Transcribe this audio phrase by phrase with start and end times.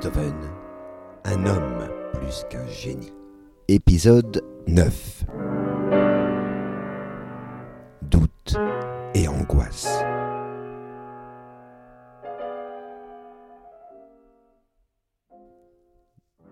[0.00, 0.50] Beethoven,
[1.24, 3.12] un homme plus qu'un génie.
[3.68, 5.24] Épisode 9
[8.00, 8.56] Doute
[9.14, 9.90] et angoisse.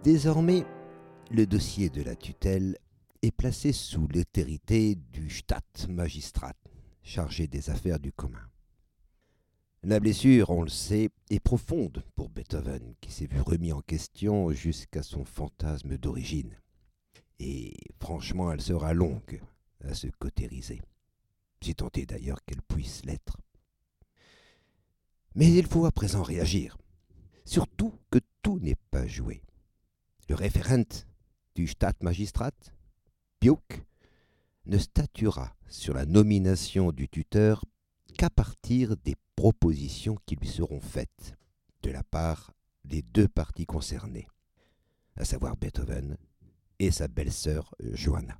[0.05, 0.67] Désormais,
[1.31, 2.77] le dossier de la tutelle
[3.23, 6.53] est placé sous l'autorité du Stadtmagistrat,
[7.03, 8.47] chargé des affaires du commun.
[9.85, 14.51] La blessure, on le sait, est profonde pour Beethoven, qui s'est vu remis en question
[14.51, 16.59] jusqu'à son fantasme d'origine.
[17.39, 19.41] Et franchement, elle sera longue
[19.85, 20.83] à se cautériser,
[21.63, 23.37] si tant d'ailleurs qu'elle puisse l'être.
[25.37, 26.77] Mais il faut à présent réagir,
[27.45, 29.43] surtout que tout n'est pas joué.
[30.29, 31.05] Le référent
[31.55, 32.51] du Stadtmagistrat,
[33.39, 33.85] Piuk,
[34.67, 37.65] ne statuera sur la nomination du tuteur
[38.19, 41.37] qu'à partir des propositions qui lui seront faites
[41.85, 42.51] de la part
[42.85, 44.27] des deux parties concernées,
[45.15, 46.17] à savoir Beethoven
[46.81, 48.37] et sa belle-sœur Johanna.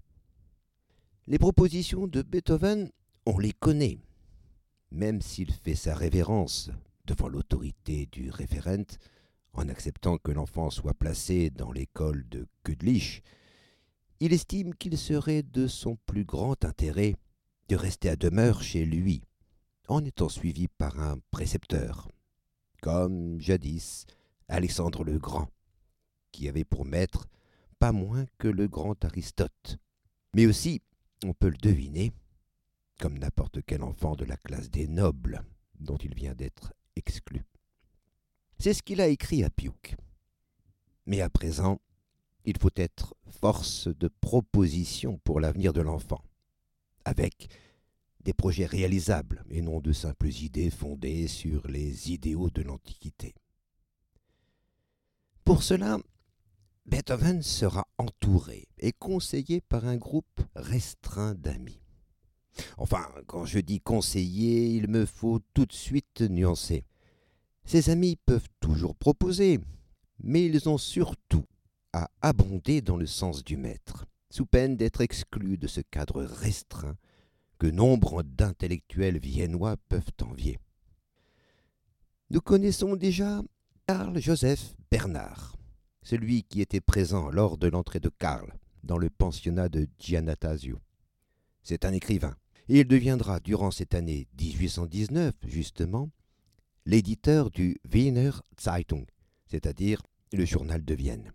[1.29, 2.91] Les propositions de Beethoven,
[3.27, 4.01] on les connaît,
[4.91, 6.69] même s'il fait sa révérence
[7.05, 8.99] devant l'autorité du référent,
[9.53, 13.23] en acceptant que l'enfant soit placé dans l'école de Kudlich,
[14.19, 17.15] il estime qu'il serait de son plus grand intérêt
[17.69, 19.23] de rester à demeure chez lui
[19.89, 22.09] en étant suivi par un précepteur,
[22.83, 24.07] comme jadis
[24.49, 25.49] Alexandre le Grand,
[26.31, 27.27] qui avait pour maître
[27.79, 29.79] pas moins que le grand Aristote.
[30.35, 30.83] Mais aussi,
[31.25, 32.13] on peut le deviner,
[33.01, 35.43] comme n'importe quel enfant de la classe des nobles,
[35.81, 37.45] dont il vient d'être exclu.
[38.59, 39.97] C'est ce qu'il a écrit à Piuk.
[41.07, 41.81] Mais à présent,
[42.45, 46.23] il faut être force de proposition pour l'avenir de l'enfant,
[47.05, 47.49] avec
[48.29, 53.35] des projets réalisables et non de simples idées fondées sur les idéaux de l'Antiquité.
[55.47, 55.99] Pour cela,
[56.85, 61.81] Beethoven sera entouré et conseillé par un groupe restreint d'amis.
[62.77, 66.85] Enfin, quand je dis conseiller, il me faut tout de suite nuancer.
[67.65, 69.59] Ses amis peuvent toujours proposer,
[70.23, 71.47] mais ils ont surtout
[71.95, 76.99] à abonder dans le sens du maître, sous peine d'être exclus de ce cadre restreint
[77.59, 80.59] que nombre d'intellectuels viennois peuvent envier.
[82.31, 83.43] Nous connaissons déjà
[83.87, 85.57] Karl Joseph Bernard,
[86.03, 88.53] celui qui était présent lors de l'entrée de Karl
[88.85, 90.79] dans le pensionnat de Giannatasio.
[91.63, 92.37] C'est un écrivain,
[92.69, 96.11] et il deviendra durant cette année 1819, justement,
[96.87, 98.31] l'éditeur du Wiener
[98.61, 99.07] Zeitung,
[99.47, 100.03] c'est-à-dire
[100.33, 101.33] le journal de Vienne.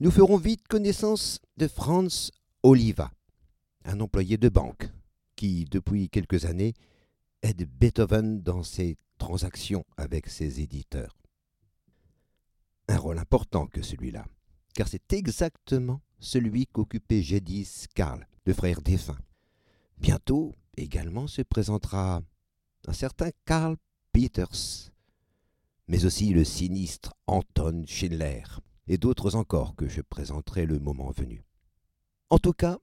[0.00, 3.12] Nous ferons vite connaissance de Franz Oliva,
[3.84, 4.88] un employé de banque
[5.36, 6.74] qui, depuis quelques années,
[7.42, 11.16] aide Beethoven dans ses transactions avec ses éditeurs.
[12.88, 14.26] Un rôle important que celui-là,
[14.74, 19.18] car c'est exactement celui qu'occupait jadis Karl, le frère défunt.
[19.98, 22.22] Bientôt également se présentera
[22.86, 23.76] un certain Karl
[24.12, 24.90] Peters,
[25.88, 28.42] mais aussi le sinistre Anton Schindler,
[28.86, 31.44] et d'autres encore que je présenterai le moment venu.
[32.30, 32.78] En tout cas,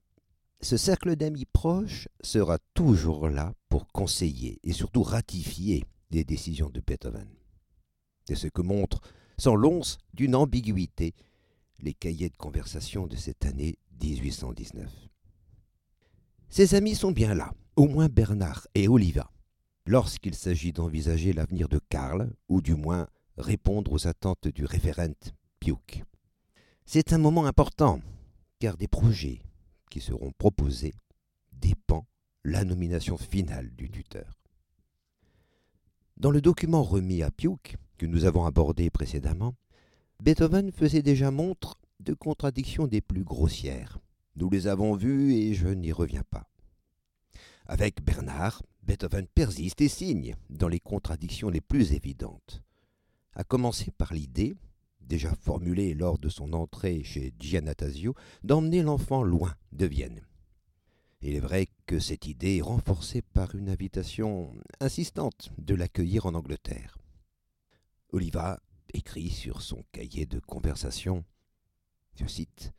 [0.62, 6.80] ce cercle d'amis proches sera toujours là pour conseiller et surtout ratifier les décisions de
[6.80, 7.28] Beethoven.
[8.26, 9.00] C'est ce que montrent,
[9.38, 11.14] sans l'once d'une ambiguïté,
[11.80, 14.90] les cahiers de conversation de cette année 1819.
[16.50, 19.30] Ses amis sont bien là, au moins Bernard et Oliva,
[19.86, 25.14] lorsqu'il s'agit d'envisager l'avenir de Karl, ou du moins répondre aux attentes du référent
[25.58, 26.04] Piuk.
[26.84, 28.00] C'est un moment important,
[28.58, 29.40] car des projets,
[29.90, 30.94] qui seront proposés
[31.52, 32.06] dépend
[32.44, 34.40] la nomination finale du tuteur.
[36.16, 39.54] Dans le document remis à Piuk, que nous avons abordé précédemment,
[40.22, 43.98] Beethoven faisait déjà montre de contradictions des plus grossières.
[44.36, 46.48] Nous les avons vues et je n'y reviens pas.
[47.66, 52.62] Avec Bernard, Beethoven persiste et signe dans les contradictions les plus évidentes,
[53.34, 54.54] à commencer par l'idée,
[55.10, 58.14] déjà formulé lors de son entrée chez Giannatasio,
[58.44, 60.22] d'emmener l'enfant loin de Vienne.
[61.20, 66.34] Il est vrai que cette idée est renforcée par une invitation insistante de l'accueillir en
[66.34, 66.96] Angleterre.
[68.12, 68.62] Oliva
[68.94, 71.24] écrit sur son cahier de conversation,
[72.14, 72.72] je cite,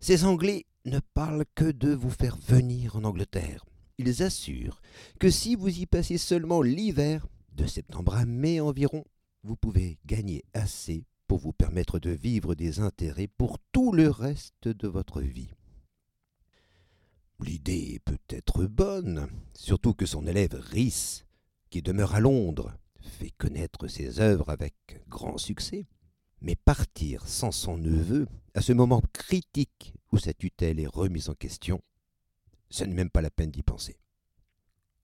[0.00, 3.66] Ces Anglais ne parlent que de vous faire venir en Angleterre.
[3.98, 4.80] Ils assurent
[5.20, 9.04] que si vous y passez seulement l'hiver, de septembre à mai environ,
[9.42, 11.04] vous pouvez gagner assez
[11.36, 15.50] vous permettre de vivre des intérêts pour tout le reste de votre vie.
[17.40, 21.24] L'idée est peut-être bonne, surtout que son élève Rhys,
[21.70, 24.74] qui demeure à Londres, fait connaître ses œuvres avec
[25.08, 25.86] grand succès.
[26.40, 31.34] Mais partir sans son neveu, à ce moment critique où sa tutelle est remise en
[31.34, 31.80] question,
[32.70, 33.98] ce n'est même pas la peine d'y penser.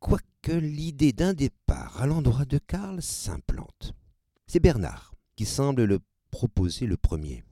[0.01, 3.95] Quoique l'idée d'un départ à l'endroit de Karl s'implante.
[4.47, 7.45] C'est Bernard qui semble le proposer le premier.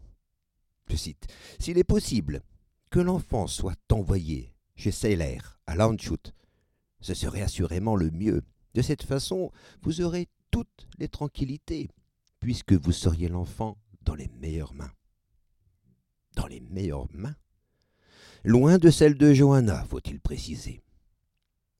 [0.88, 1.26] Je cite
[1.58, 2.42] S'il est possible
[2.90, 6.32] que l'enfant soit envoyé chez Seiler à Landshut,
[7.00, 8.42] ce serait assurément le mieux.
[8.74, 9.50] De cette façon,
[9.82, 11.88] vous aurez toutes les tranquillités
[12.40, 14.92] puisque vous seriez l'enfant dans les meilleures mains.
[16.36, 17.36] Dans les meilleures mains?
[18.44, 20.82] Loin de celles de Johanna, faut-il préciser.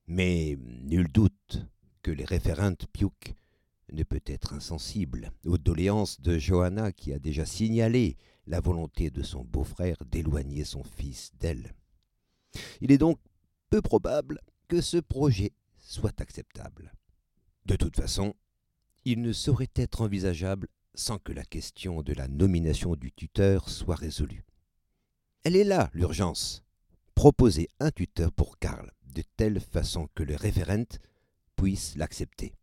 [0.08, 1.64] Mais nul doute
[2.02, 3.34] que les référentes Piuk
[3.92, 8.16] ne peut être insensible aux doléances de Johanna qui a déjà signalé
[8.46, 11.74] la volonté de son beau-frère d'éloigner son fils d'elle.
[12.80, 13.18] Il est donc
[13.70, 16.92] peu probable que ce projet soit acceptable.
[17.64, 18.34] De toute façon,
[19.04, 23.96] il ne saurait être envisageable sans que la question de la nomination du tuteur soit
[23.96, 24.44] résolue.
[25.44, 26.64] Elle est là, l'urgence.
[27.14, 30.98] Proposer un tuteur pour Karl de telle façon que le référent
[31.54, 32.54] puisse l'accepter.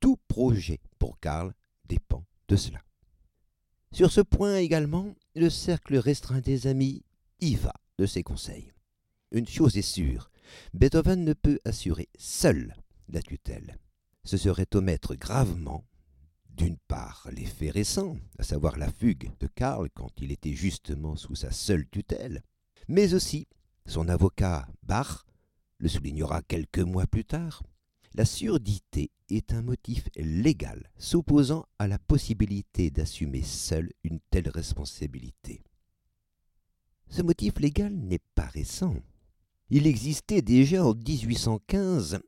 [0.00, 1.52] Tout projet pour Karl
[1.86, 2.80] dépend de cela.
[3.92, 7.04] Sur ce point également, le cercle restreint des amis
[7.40, 8.72] y va de ses conseils.
[9.32, 10.30] Une chose est sûre,
[10.74, 12.74] Beethoven ne peut assurer seul
[13.08, 13.78] la tutelle
[14.28, 15.86] ce serait omettre gravement,
[16.50, 21.16] d'une part, les faits récents, à savoir la fugue de Karl quand il était justement
[21.16, 22.42] sous sa seule tutelle,
[22.88, 23.48] mais aussi,
[23.86, 25.24] son avocat Bach
[25.78, 27.62] le soulignera quelques mois plus tard,
[28.14, 35.62] la surdité est un motif légal s'opposant à la possibilité d'assumer seul une telle responsabilité.
[37.08, 38.94] Ce motif légal n'est pas récent.
[39.70, 42.20] Il existait déjà en 1815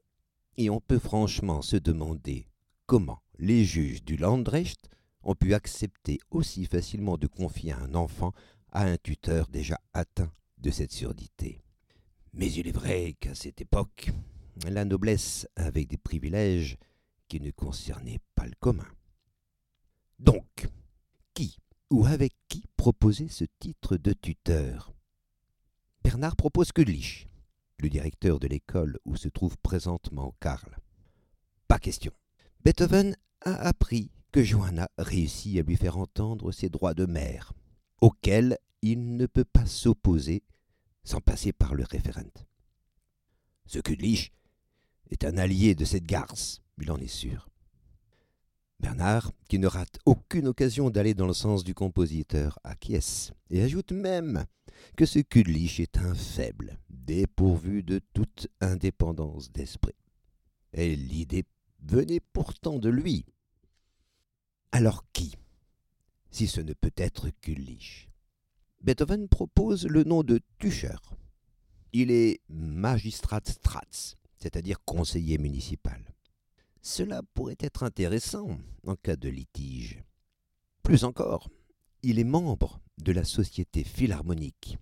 [0.56, 2.46] et on peut franchement se demander
[2.86, 4.88] comment les juges du Landrecht
[5.22, 8.32] ont pu accepter aussi facilement de confier un enfant
[8.72, 11.62] à un tuteur déjà atteint de cette surdité.
[12.32, 14.10] Mais il est vrai qu'à cette époque,
[14.68, 16.76] la noblesse avait des privilèges
[17.28, 18.88] qui ne concernaient pas le commun.
[20.18, 20.68] Donc,
[21.34, 21.56] qui
[21.90, 24.92] ou avec qui proposer ce titre de tuteur?
[26.02, 27.28] Bernard propose Kudlich,
[27.78, 30.78] le directeur de l'école où se trouve présentement Karl.
[31.68, 32.12] Pas question.
[32.64, 37.52] Beethoven a appris que Johanna réussit à lui faire entendre ses droits de mère,
[38.00, 40.42] auxquels il ne peut pas s'opposer
[41.04, 42.22] sans passer par le référent.
[43.66, 44.32] Ce Kudlich
[45.10, 47.48] est un allié de cette garce, il en est sûr.
[48.80, 53.92] Bernard, qui ne rate aucune occasion d'aller dans le sens du compositeur, acquiesce et ajoute
[53.92, 54.46] même
[54.96, 59.94] que ce Kudlich est un faible, dépourvu de toute indépendance d'esprit.
[60.72, 61.44] Et l'idée
[61.82, 63.26] venait pourtant de lui.
[64.72, 65.36] Alors qui
[66.30, 68.08] Si ce ne peut être Kudlich?
[68.82, 70.96] Beethoven propose le nom de Tucher.
[71.92, 76.14] Il est magistrat strats, c'est-à-dire conseiller municipal.
[76.82, 80.02] Cela pourrait être intéressant en cas de litige.
[80.82, 81.50] Plus encore,
[82.02, 84.78] il est membre de la Société philharmonique,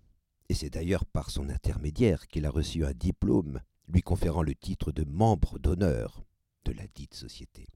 [0.48, 4.92] et c'est d'ailleurs par son intermédiaire qu'il a reçu un diplôme lui conférant le titre
[4.92, 6.22] de membre d'honneur
[6.64, 7.66] de la dite société.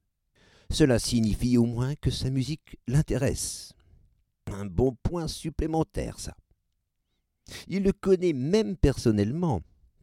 [0.70, 3.72] Cela signifie au moins que sa musique l'intéresse.
[4.46, 6.36] Un bon point supplémentaire, ça.
[7.66, 9.62] Il le connaît même personnellement,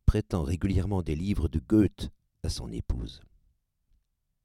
[0.10, 2.10] prêtant régulièrement des livres de Goethe
[2.42, 3.22] à son épouse.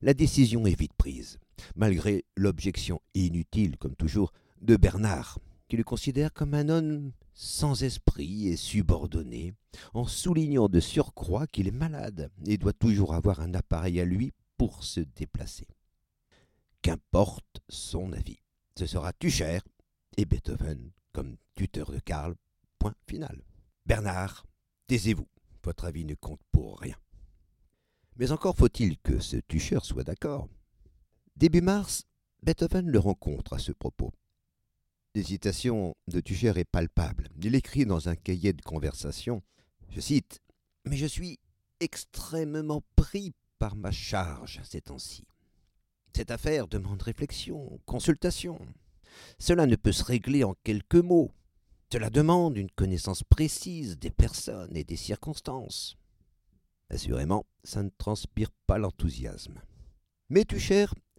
[0.02, 1.38] La décision est vite prise,
[1.75, 8.49] malgré l'objection inutile, comme toujours, de Bernard, qui le considère comme un homme sans esprit
[8.49, 9.54] et subordonné,
[9.94, 14.35] en soulignant de surcroît qu'il est malade et doit toujours avoir un appareil à lui
[14.59, 15.66] pour se déplacer.
[16.83, 18.42] Qu'importe son avis,
[18.78, 19.61] ce sera Tucher
[20.18, 22.35] et Beethoven comme tuteur de Karl.
[22.78, 23.40] Point final.
[23.87, 24.44] Bernard,
[24.88, 25.26] taisez-vous,
[25.64, 26.97] votre avis ne compte pour rien.
[28.16, 30.49] Mais encore faut-il que ce Tucher soit d'accord.
[31.37, 32.04] Début mars,
[32.42, 34.12] Beethoven le rencontre à ce propos.
[35.14, 37.28] L'hésitation de Tucher est palpable.
[37.42, 39.42] Il écrit dans un cahier de conversation,
[39.90, 40.40] je cite,
[40.85, 41.38] Mais je suis
[41.80, 45.25] extrêmement pris par ma charge ces temps-ci.
[46.14, 48.61] Cette affaire demande réflexion, consultation.
[49.38, 51.33] Cela ne peut se régler en quelques mots.
[51.95, 55.97] Cela demande une connaissance précise des personnes et des circonstances.
[56.91, 59.63] Assurément, ça ne transpire pas l'enthousiasme.
[60.29, 60.45] Mais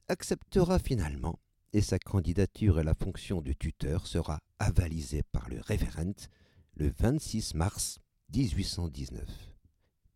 [0.10, 1.39] acceptera finalement
[1.72, 6.27] et sa candidature à la fonction de tuteur sera avalisée par le référent
[6.75, 8.00] le 26 mars
[8.36, 9.24] 1819.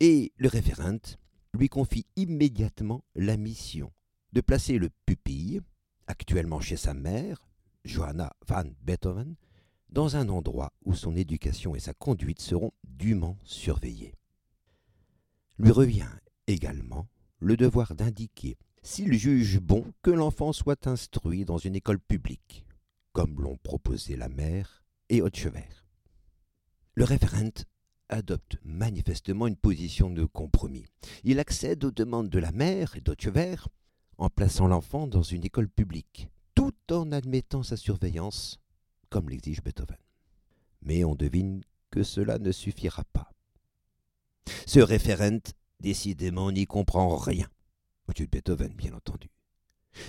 [0.02, 1.16] Et le référent
[1.54, 3.94] lui confie immédiatement la mission
[4.34, 5.62] de placer le pupille,
[6.08, 7.48] actuellement chez sa mère,
[7.86, 9.38] Johanna van Beethoven,
[9.90, 14.16] dans un endroit où son éducation et sa conduite seront dûment surveillées.
[15.58, 16.10] Lui revient
[16.48, 17.08] également
[17.40, 22.66] le devoir d'indiquer s'il juge bon que l'enfant soit instruit dans une école publique,
[23.12, 25.68] comme l'ont proposé la mère et Hotchever.
[26.96, 27.66] Le référent
[28.10, 30.86] adopte manifestement une position de compromis.
[31.24, 33.56] Il accède aux demandes de la mère et d'Hotchever
[34.18, 38.60] en plaçant l'enfant dans une école publique, tout en admettant sa surveillance,
[39.10, 39.98] comme l'exige Beethoven.
[40.82, 41.62] Mais on devine
[41.92, 43.32] que cela ne suffira pas.
[44.66, 45.40] Ce référent,
[45.80, 47.48] décidément, n'y comprend rien,
[48.08, 49.30] au-dessus de Beethoven, bien entendu.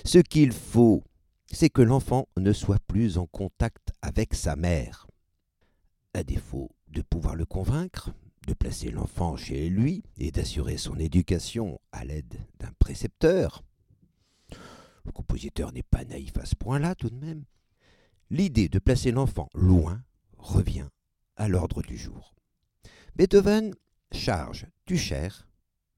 [0.05, 1.03] Ce qu'il faut,
[1.51, 5.07] c'est que l'enfant ne soit plus en contact avec sa mère.
[6.13, 8.11] À défaut de pouvoir le convaincre,
[8.47, 13.63] de placer l'enfant chez lui et d'assurer son éducation à l'aide d'un précepteur,
[15.05, 17.43] le compositeur n'est pas naïf à ce point-là tout de même,
[18.31, 20.01] l'idée de placer l'enfant loin
[20.37, 20.87] revient
[21.35, 22.33] à l'ordre du jour.
[23.15, 23.75] Beethoven
[24.13, 25.27] charge Tucher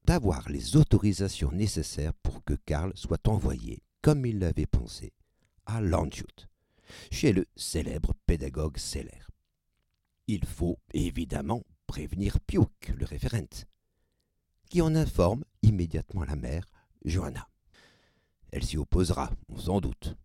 [0.03, 5.13] d'avoir les autorisations nécessaires pour que Karl soit envoyé, comme il l'avait pensé,
[5.67, 6.49] à Landshut,
[7.11, 9.21] chez le célèbre pédagogue Seller.
[10.27, 13.63] Il faut évidemment prévenir Piuk, le référent,
[14.71, 16.65] qui en informe immédiatement la mère,
[17.05, 17.47] Johanna.
[18.51, 20.17] Elle s'y opposera, sans doute.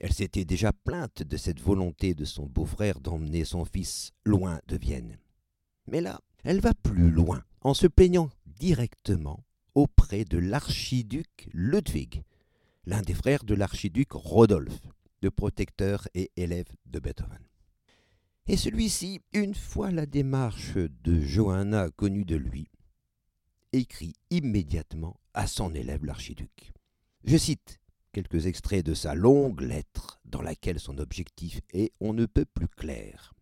[0.00, 4.76] Elle s'était déjà plainte de cette volonté de son beau-frère d'emmener son fils loin de
[4.76, 5.18] Vienne.
[5.86, 12.22] Mais là, elle va plus loin, en se plaignant directement auprès de l'archiduc Ludwig,
[12.86, 14.88] l'un des frères de l'archiduc Rodolphe,
[15.22, 17.46] le protecteur et élève de Beethoven.
[18.46, 22.68] Et celui-ci, une fois la démarche de Johanna connue de lui,
[23.72, 26.72] écrit immédiatement à son élève l'archiduc.
[27.24, 27.80] Je cite
[28.14, 32.68] quelques extraits de sa longue lettre dans laquelle son objectif est on ne peut plus
[32.68, 33.34] clair.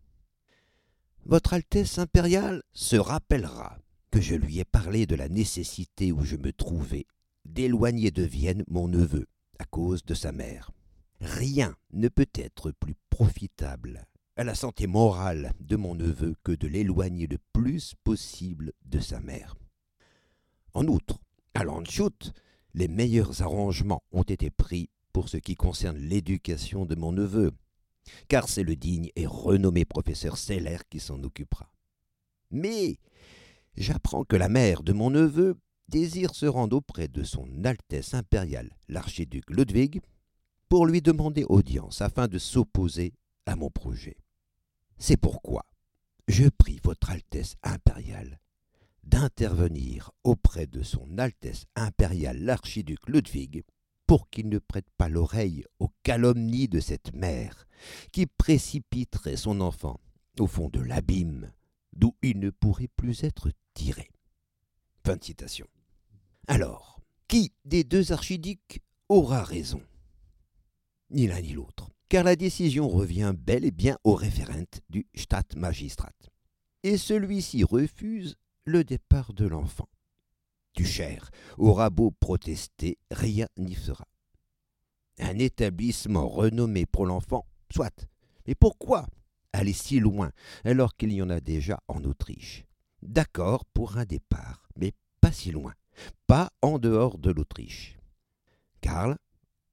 [1.25, 3.77] Votre Altesse impériale se rappellera
[4.09, 7.05] que je lui ai parlé de la nécessité où je me trouvais
[7.45, 9.27] d'éloigner de Vienne mon neveu
[9.59, 10.71] à cause de sa mère.
[11.21, 16.67] Rien ne peut être plus profitable à la santé morale de mon neveu que de
[16.67, 19.55] l'éloigner le plus possible de sa mère.
[20.73, 21.19] En outre,
[21.53, 22.33] à Landshut,
[22.73, 27.51] les meilleurs arrangements ont été pris pour ce qui concerne l'éducation de mon neveu,
[28.27, 31.71] car c'est le digne et renommé professeur Seller qui s'en occupera.
[32.51, 32.97] Mais
[33.75, 35.55] j'apprends que la mère de mon neveu
[35.87, 40.01] désire se rendre auprès de son Altesse impériale, l'archiduc Ludwig,
[40.69, 43.13] pour lui demander audience afin de s'opposer
[43.45, 44.17] à mon projet.
[44.97, 45.65] C'est pourquoi
[46.27, 48.39] je prie votre Altesse impériale
[49.03, 53.63] d'intervenir auprès de son Altesse impériale l'archiduc Ludwig
[54.07, 57.67] pour qu'il ne prête pas l'oreille aux calomnies de cette mère
[58.11, 59.99] qui précipiterait son enfant
[60.39, 61.51] au fond de l'abîme
[61.93, 64.09] d'où il ne pourrait plus être tiré.
[65.05, 65.67] Fin de citation.
[66.47, 69.81] Alors, qui des deux archiducs aura raison?
[71.09, 76.13] Ni l'un ni l'autre car la décision revient bel et bien au référent du Stadtmagistrat.
[76.83, 79.89] Et celui-ci refuse le départ de l'enfant.
[80.83, 84.07] cher aura beau protester, rien n'y fera.
[85.19, 88.07] Un établissement renommé pour l'enfant, soit.
[88.47, 89.07] Mais pourquoi
[89.53, 90.31] aller si loin
[90.63, 92.65] alors qu'il y en a déjà en Autriche?
[93.01, 95.73] D'accord pour un départ, mais pas si loin,
[96.27, 97.97] pas en dehors de l'Autriche.
[98.81, 99.17] Karl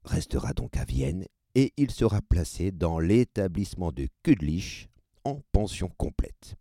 [0.05, 4.89] restera donc à Vienne et il sera placé dans l'établissement de Kudlich
[5.25, 6.57] en pension complète.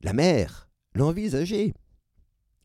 [0.00, 1.74] La mère l'envisageait,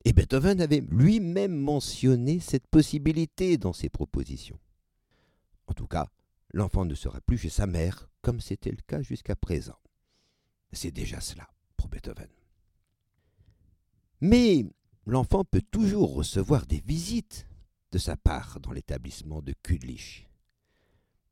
[0.06, 4.60] et Beethoven avait lui-même mentionné cette possibilité dans ses propositions.
[5.68, 6.08] En tout cas,
[6.54, 9.78] l'enfant ne sera plus chez sa mère, comme c'était le cas jusqu'à présent.
[10.72, 12.30] C'est déjà cela pour Beethoven.
[14.22, 14.66] Mais
[15.06, 17.48] l'enfant peut toujours recevoir des visites
[17.92, 20.30] de sa part dans l'établissement de Kudlich.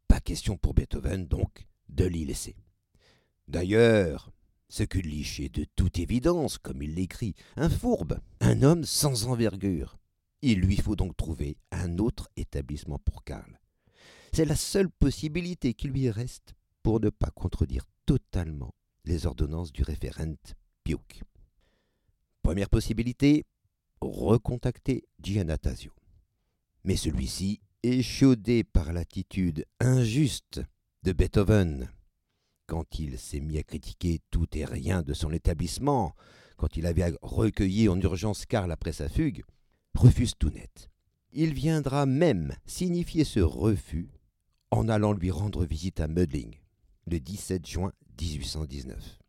[0.07, 2.55] Pas question pour Beethoven, donc, de l'y laisser.
[3.47, 4.31] D'ailleurs,
[4.69, 9.97] ce que est de toute évidence, comme il l'écrit, un fourbe, un homme sans envergure.
[10.41, 13.59] Il lui faut donc trouver un autre établissement pour Karl.
[14.33, 18.73] C'est la seule possibilité qui lui reste pour ne pas contredire totalement
[19.05, 20.35] les ordonnances du référent
[20.83, 21.23] Piuk.
[22.43, 23.45] Première possibilité,
[24.01, 25.91] recontacter Giannatasio.
[26.83, 30.61] Mais celui-ci échaudé par l'attitude injuste
[31.03, 31.89] de Beethoven,
[32.67, 36.15] quand il s'est mis à critiquer tout et rien de son établissement,
[36.57, 39.43] quand il avait recueilli en urgence Karl après sa fugue,
[39.95, 40.89] refuse tout net.
[41.31, 44.09] Il viendra même signifier ce refus
[44.71, 46.59] en allant lui rendre visite à Mödling
[47.05, 49.19] le 17 juin 1819.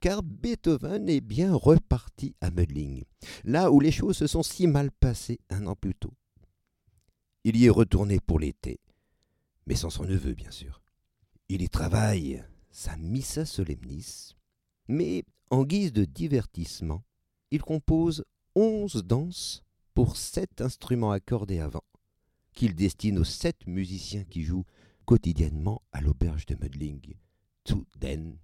[0.00, 3.04] Car Beethoven est bien reparti à Mödling,
[3.44, 6.14] là où les choses se sont si mal passées un an plus tôt.
[7.44, 8.80] Il y est retourné pour l'été,
[9.66, 10.82] mais sans son neveu, bien sûr.
[11.50, 14.36] Il y travaille sa Missa Solemnis,
[14.88, 17.02] mais en guise de divertissement,
[17.50, 18.24] il compose
[18.54, 19.62] onze danses
[19.94, 21.84] pour sept instruments accordés avant,
[22.54, 24.66] qu'il destine aux sept musiciens qui jouent
[25.04, 27.14] quotidiennement à l'auberge de Mödling,
[27.64, 28.38] zu den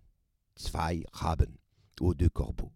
[0.57, 1.05] zwei
[2.01, 2.73] aux deux corbeaux.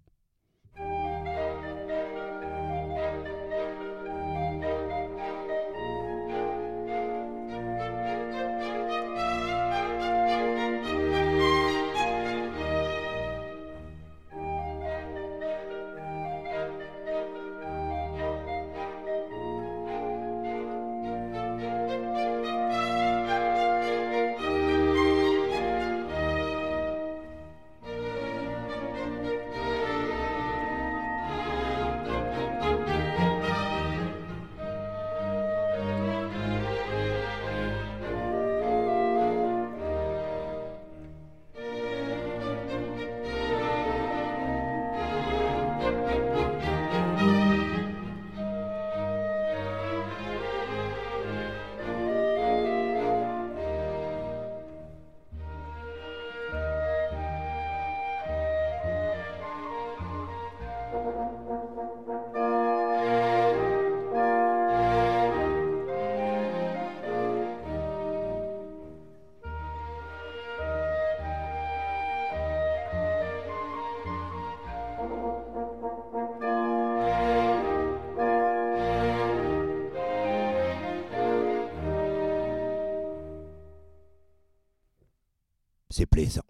[86.06, 86.44] Plaisant.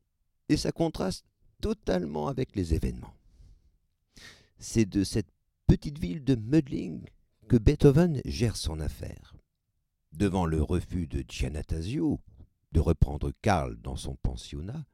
[0.49, 1.25] Et ça contraste
[1.61, 3.15] totalement avec les événements.
[4.59, 5.31] C'est de cette
[5.67, 7.05] petite ville de Mödling
[7.49, 9.35] que Beethoven gère son affaire.
[10.13, 12.21] Devant le refus de Giannatasio
[12.73, 14.85] de reprendre Karl dans son pensionnat,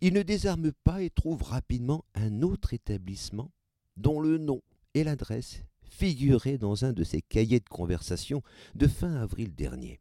[0.00, 3.50] il ne désarme pas et trouve rapidement un autre établissement
[3.96, 4.62] dont le nom
[4.94, 8.42] et l'adresse figuraient dans un de ses cahiers de conversation
[8.74, 10.00] de fin avril dernier.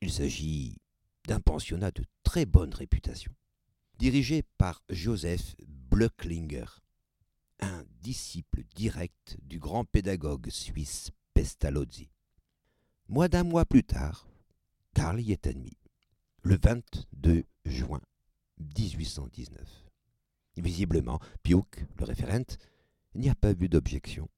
[0.00, 0.78] Il s'agit
[1.26, 3.32] d'un pensionnat de très bonne réputation,
[3.98, 6.66] dirigé par Joseph Blöcklinger,
[7.60, 12.10] un disciple direct du grand pédagogue suisse Pestalozzi.
[13.08, 14.28] Moins d'un mois plus tard,
[14.94, 15.76] Karl y est admis,
[16.42, 18.02] le 22 juin
[18.58, 19.86] 1819.
[20.58, 22.56] Visiblement, Piuk, le référent,
[23.14, 24.28] n'y a pas vu d'objection,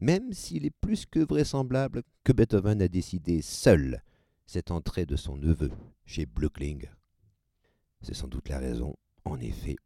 [0.00, 4.02] même s'il est plus que vraisemblable que Beethoven a décidé seul
[4.46, 5.70] cette entrée de son neveu
[6.04, 6.86] chez Blöckling.
[8.00, 9.76] C'est sans doute la raison, en effet,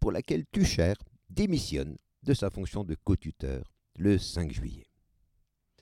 [0.00, 0.94] pour laquelle Tucher
[1.30, 4.86] démissionne de sa fonction de co-tuteur le 5 juillet.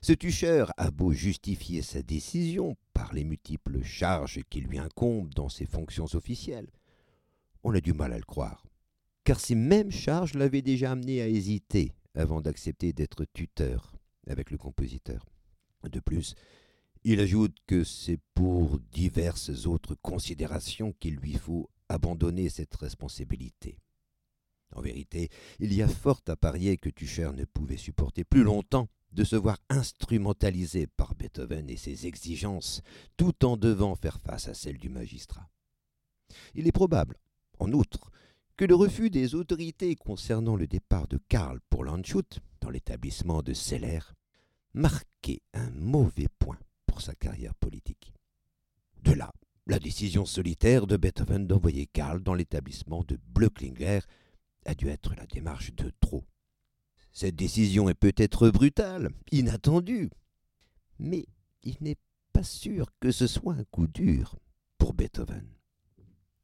[0.01, 5.49] Ce Tucher a beau justifier sa décision par les multiples charges qui lui incombent dans
[5.49, 6.71] ses fonctions officielles,
[7.63, 8.65] on a du mal à le croire,
[9.23, 13.93] car ces mêmes charges l'avaient déjà amené à hésiter avant d'accepter d'être tuteur
[14.27, 15.25] avec le compositeur.
[15.83, 16.35] De plus,
[17.03, 23.79] il ajoute que c'est pour diverses autres considérations qu'il lui faut abandonner cette responsabilité.
[24.75, 28.87] En vérité, il y a fort à parier que Tucher ne pouvait supporter plus longtemps
[29.11, 32.81] de se voir instrumentalisé par Beethoven et ses exigences,
[33.17, 35.49] tout en devant faire face à celles du magistrat.
[36.53, 37.17] Il est probable,
[37.59, 38.11] en outre,
[38.55, 43.53] que le refus des autorités concernant le départ de Karl pour Landshut, dans l'établissement de
[43.53, 43.99] Seller,
[44.73, 46.59] marquait un mauvais point
[47.01, 48.13] sa carrière politique.
[49.03, 49.31] De là,
[49.67, 53.99] la décision solitaire de Beethoven d'envoyer Karl dans l'établissement de Blöcklinger
[54.65, 56.23] a dû être la démarche de trop.
[57.11, 60.09] Cette décision est peut-être brutale, inattendue,
[60.99, 61.25] mais
[61.63, 61.97] il n'est
[62.31, 64.37] pas sûr que ce soit un coup dur
[64.77, 65.47] pour Beethoven.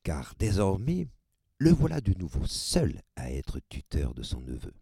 [0.03, 1.07] Car désormais,
[1.57, 4.73] le voilà de nouveau seul à être tuteur de son neveu.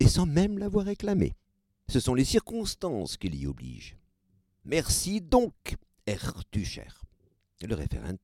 [0.00, 1.34] Et sans même l'avoir réclamé.
[1.88, 3.96] Ce sont les circonstances qui l'y obligent.
[4.66, 6.88] Merci donc, Herr Tucher.
[7.60, 8.16] Le référent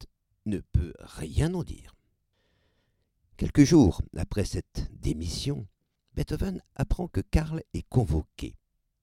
[0.47, 1.95] ne peut rien en dire.
[3.37, 5.67] Quelques jours après cette démission,
[6.15, 8.57] Beethoven apprend que Karl est convoqué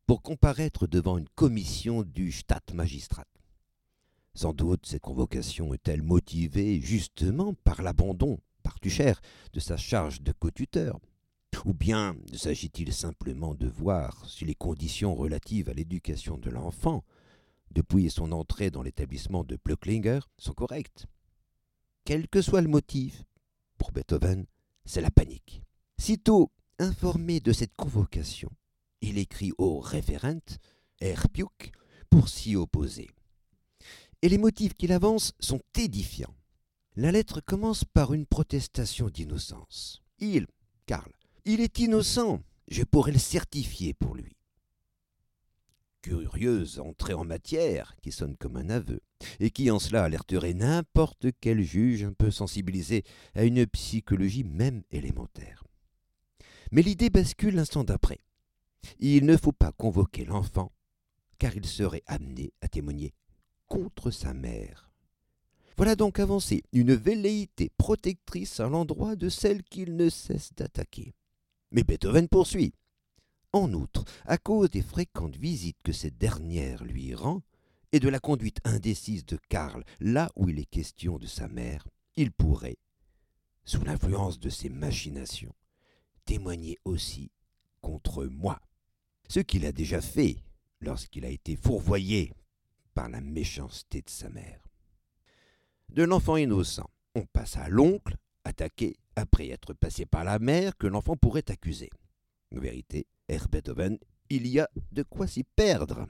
[0.08, 3.28] pour comparaître devant une commission du Stadtmagistrat.
[4.34, 9.13] Sans doute cette convocation est-elle motivée justement par l'abandon, par Tucher,
[9.54, 11.00] de sa charge de co-tuteur?
[11.65, 17.04] Ou bien s'agit-il simplement de voir si les conditions relatives à l'éducation de l'enfant,
[17.71, 21.06] depuis son entrée dans l'établissement de Plöcklinger, sont correctes
[22.06, 23.23] Quel que soit le motif,
[23.77, 24.45] pour Beethoven,
[24.86, 25.62] c'est la panique.
[25.97, 28.49] Sitôt informé de cette convocation,
[29.01, 30.39] il écrit au référent,
[31.01, 31.71] Erpiuk,
[32.10, 33.10] pour s'y opposer.
[34.21, 36.36] Et les motifs qu'il avance sont édifiants.
[36.95, 40.01] La lettre commence par une protestation d'innocence.
[40.19, 40.47] Il,
[40.88, 41.12] Karl,
[41.45, 44.37] il est innocent, je pourrais le certifier pour lui.
[46.01, 49.01] Curieuse entrée en matière qui sonne comme un aveu,
[49.39, 53.03] et qui en cela alerterait n'importe quel juge un peu sensibilisé
[53.36, 55.63] à une psychologie même élémentaire.
[56.71, 58.19] Mais l'idée bascule l'instant d'après.
[58.99, 60.71] Il ne faut pas convoquer l'enfant,
[61.39, 63.13] car il serait amené à témoigner
[63.67, 64.91] contre sa mère.
[65.77, 71.13] Voilà donc avancée une velléité protectrice à l'endroit de celle qu'il ne cesse d'attaquer.
[71.71, 72.73] Mais Beethoven poursuit.
[73.53, 77.41] En outre, à cause des fréquentes visites que cette dernière lui rend,
[77.91, 81.88] et de la conduite indécise de Karl là où il est question de sa mère,
[82.15, 82.77] il pourrait,
[83.63, 85.55] sous l'influence de ses machinations,
[86.25, 87.31] témoigner aussi
[87.81, 88.62] contre moi.
[89.29, 90.38] Ce qu'il a déjà fait
[90.81, 92.33] lorsqu'il a été fourvoyé
[92.93, 94.67] par la méchanceté de sa mère.
[95.89, 100.88] De l'enfant innocent, on passe à l'oncle, attaqué après être passé par la mère que
[100.88, 101.89] l'enfant pourrait accuser.
[102.51, 103.97] Vérité, Herr Beethoven,
[104.29, 106.07] il y a de quoi s'y perdre.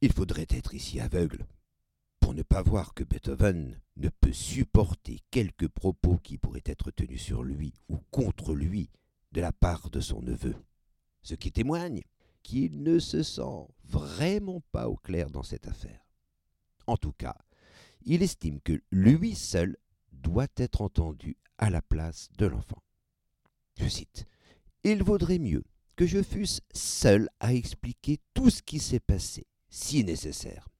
[0.00, 1.46] Il faudrait être ici aveugle
[2.20, 7.22] pour ne pas voir que Beethoven ne peut supporter quelques propos qui pourraient être tenus
[7.22, 8.90] sur lui ou contre lui
[9.32, 10.54] de la part de son neveu,
[11.22, 12.02] ce qui témoigne
[12.42, 16.06] qu'il ne se sent vraiment pas au clair dans cette affaire.
[16.86, 17.36] En tout cas,
[18.02, 19.76] il estime que lui seul
[20.12, 22.82] doit être entendu à la place de l'enfant.
[23.78, 24.26] Je cite
[24.90, 25.64] Il vaudrait mieux
[25.96, 30.70] que je fusse seul à expliquer tout ce qui s'est passé, si nécessaire,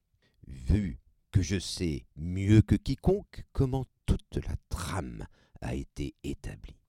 [0.47, 0.99] vu
[1.31, 5.27] que je sais mieux que quiconque comment toute la trame
[5.61, 6.79] a été établie.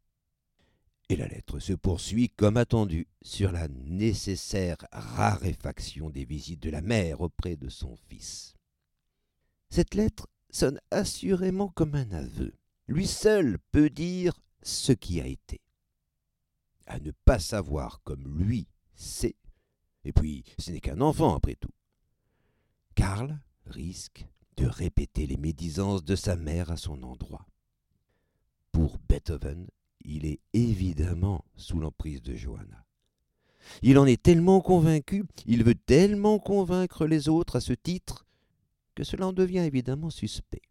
[1.11, 6.81] Et la lettre se poursuit comme attendu sur la nécessaire raréfaction des visites de la
[6.81, 8.55] mère auprès de son fils.
[9.69, 12.55] Cette lettre sonne assurément comme un aveu.
[12.89, 15.61] Lui seul peut dire ce qui a été.
[16.91, 19.37] À ne pas savoir comme lui sait,
[20.05, 21.71] et puis ce n'est qu'un enfant après tout.
[22.97, 24.27] Karl risque
[24.57, 27.47] de répéter les médisances de sa mère à son endroit.
[28.73, 29.69] Pour Beethoven,
[30.01, 32.85] il est évidemment sous l'emprise de Johanna.
[33.83, 38.27] Il en est tellement convaincu, il veut tellement convaincre les autres à ce titre,
[38.97, 40.69] que cela en devient évidemment suspect.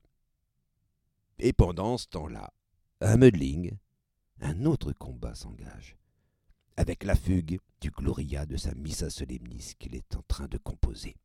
[1.37, 2.51] Et pendant ce temps-là,
[2.99, 3.77] à Mödling,
[4.41, 5.95] un autre combat s'engage,
[6.79, 11.17] avec la fugue du Gloria de sa Missa Solemnis qu'il est en train de composer.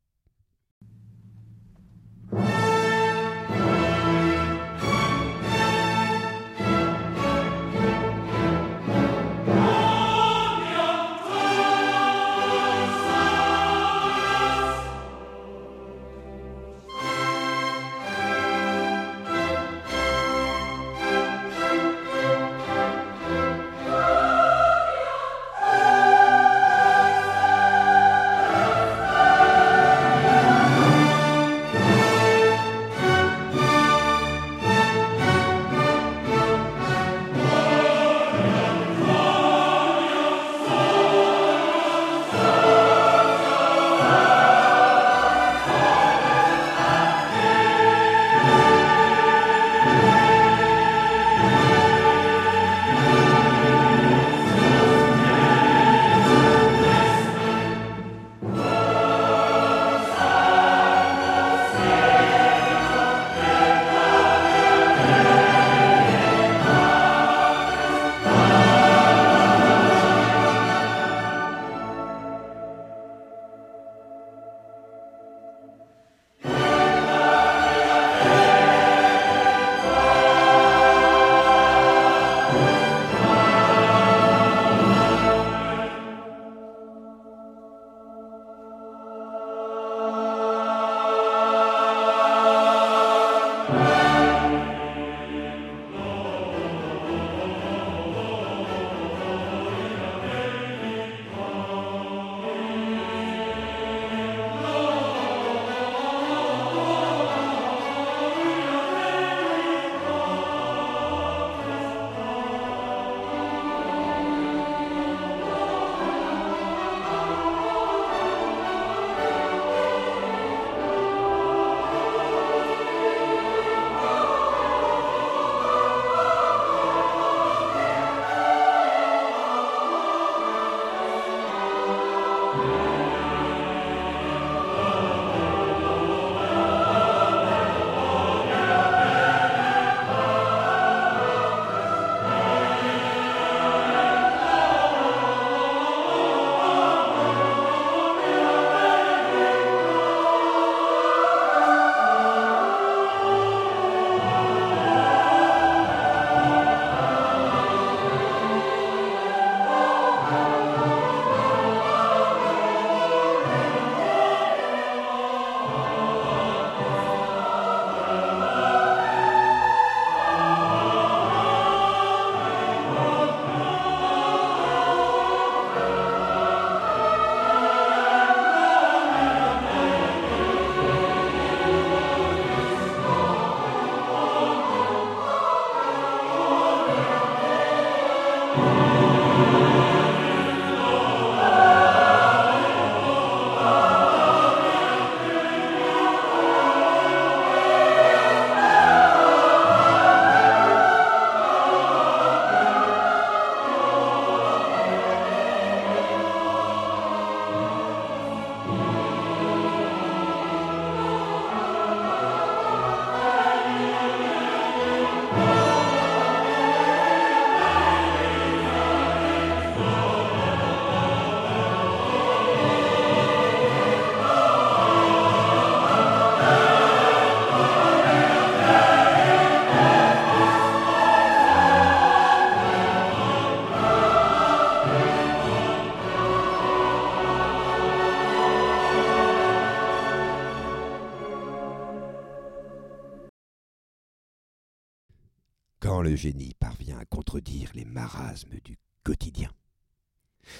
[246.15, 249.51] Génie parvient à contredire les marasmes du quotidien.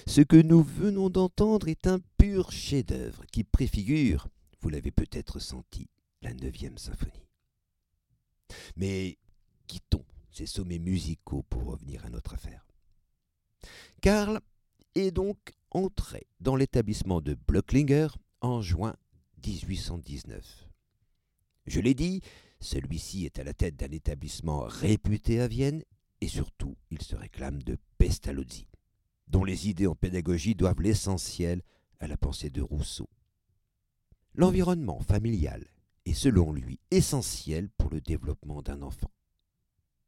[0.08, 4.28] Ce que nous venons d'entendre est un pur chef-d'œuvre qui préfigure,
[4.62, 5.90] vous l'avez peut-être senti,
[6.22, 7.30] la neuvième symphonie.
[8.76, 9.18] Mais
[9.68, 12.68] quittons ces sommets musicaux pour revenir à notre affaire.
[14.02, 14.42] Karl
[14.96, 15.38] est donc
[15.72, 18.08] entré dans l'établissement de Blöcklinger
[18.42, 18.96] en juin
[19.46, 20.68] 1819.
[21.68, 22.22] Je l'ai dit,
[22.66, 25.84] celui-ci est à la tête d'un établissement réputé à Vienne
[26.20, 28.68] et surtout il se réclame de Pestalozzi,
[29.28, 31.62] dont les idées en pédagogie doivent l'essentiel
[32.00, 33.08] à la pensée de Rousseau.
[34.34, 35.66] L'environnement familial
[36.06, 39.12] est selon lui essentiel pour le développement d'un enfant.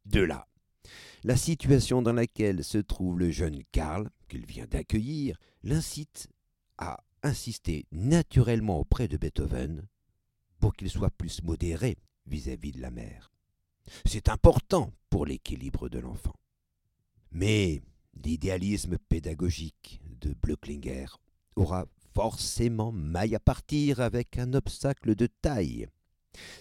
[0.04, 0.48] De là,
[1.24, 6.28] la situation dans laquelle se trouve le jeune Karl, qu'il vient d'accueillir, l'incite
[6.76, 9.86] à insister naturellement auprès de Beethoven
[10.58, 11.96] pour qu'il soit plus modéré
[12.28, 13.32] vis-à-vis de la mère.
[14.04, 16.34] C'est important pour l'équilibre de l'enfant.
[17.32, 17.82] Mais
[18.14, 21.06] l'idéalisme pédagogique de Blöcklinger
[21.56, 25.88] aura forcément maille à partir avec un obstacle de taille.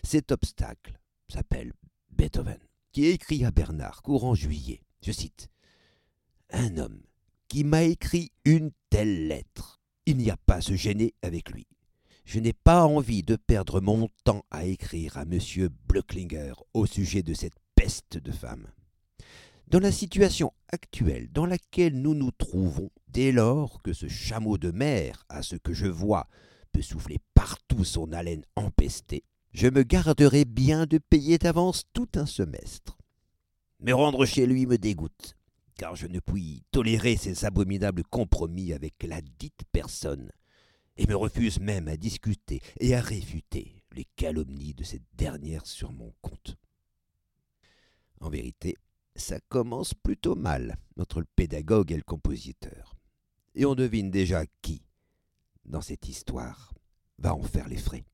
[0.03, 0.99] Cet obstacle
[1.29, 1.73] s'appelle
[2.11, 2.59] Beethoven,
[2.91, 5.49] qui écrit à Bernard courant juillet, je cite,
[6.51, 7.01] Un homme
[7.47, 11.67] qui m'a écrit une telle lettre, il n'y a pas à se gêner avec lui.
[12.27, 15.39] Je n'ai pas envie de perdre mon temps à écrire à M.
[15.87, 18.67] Blöcklinger au sujet de cette peste de femme.
[19.69, 24.71] Dans la situation actuelle dans laquelle nous nous trouvons, dès lors que ce chameau de
[24.71, 26.27] mer, à ce que je vois,
[26.73, 32.25] peut souffler partout son haleine empestée, je me garderai bien de payer d'avance tout un
[32.25, 32.97] semestre.
[33.79, 35.37] Me rendre chez lui me dégoûte,
[35.77, 40.29] car je ne puis tolérer ces abominables compromis avec la dite personne,
[40.97, 45.91] et me refuse même à discuter et à réfuter les calomnies de cette dernière sur
[45.91, 46.57] mon compte.
[48.19, 48.75] En vérité,
[49.15, 52.95] ça commence plutôt mal entre le pédagogue et le compositeur.
[53.55, 54.83] Et on devine déjà qui,
[55.65, 56.73] dans cette histoire,
[57.17, 58.05] va en faire les frais.